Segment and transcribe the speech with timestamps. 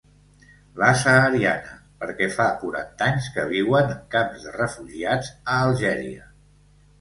[0.83, 6.27] La sahariana, perquè fa quaranta anys que viuen en camps de refugiats a Algèria.